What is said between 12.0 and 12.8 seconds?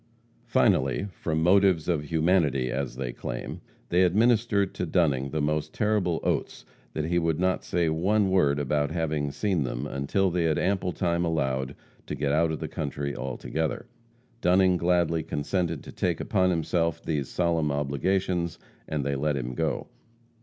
to get out of the